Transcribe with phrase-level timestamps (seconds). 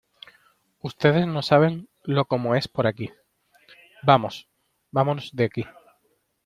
[0.89, 3.11] ¡Ustedes no saben lo como es por aquí!
[4.01, 4.49] Vamos,
[4.89, 5.63] vámonos de aquí.